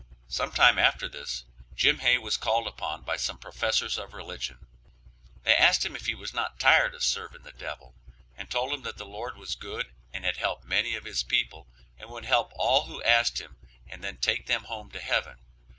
[0.27, 1.43] Sometime after this,
[1.75, 4.65] Jim Hay was called upon by some professors of religion;
[5.43, 7.93] they asked him if he was not tired of serving the devil,
[8.35, 11.67] and told him that the Lord was good and had helped many of his people,
[11.99, 15.37] and would help all who asked him and then take them home to heaven.